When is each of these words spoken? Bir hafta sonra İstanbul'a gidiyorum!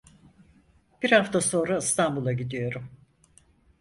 Bir 1.03 1.11
hafta 1.11 1.41
sonra 1.41 1.77
İstanbul'a 1.77 2.33
gidiyorum! 2.33 2.89